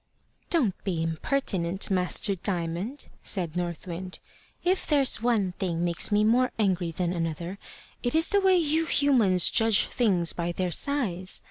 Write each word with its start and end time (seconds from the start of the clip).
"Don't 0.49 0.73
be 0.83 1.03
impertinent, 1.03 1.91
Master 1.91 2.33
Diamond," 2.33 3.07
said 3.21 3.55
North 3.55 3.85
Wind. 3.85 4.17
"If 4.63 4.87
there's 4.87 5.21
one 5.21 5.51
thing 5.59 5.83
makes 5.83 6.11
me 6.11 6.23
more 6.23 6.51
angry 6.57 6.89
than 6.89 7.13
another, 7.13 7.59
it 8.01 8.15
is 8.15 8.29
the 8.29 8.41
way 8.41 8.57
you 8.57 8.87
humans 8.87 9.47
judge 9.51 9.85
things 9.89 10.33
by 10.33 10.53
their 10.53 10.71
size. 10.71 11.39